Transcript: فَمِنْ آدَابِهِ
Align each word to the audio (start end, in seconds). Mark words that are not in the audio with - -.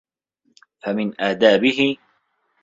فَمِنْ 0.79 1.13
آدَابِهِ 1.21 1.97